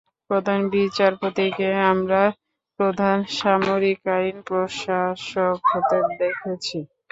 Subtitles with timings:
[0.29, 2.21] প্রধান বিচারপতিকে আমরা
[2.79, 6.77] প্রধান সামরিক আইন প্রশাসক হতে দেখেছি।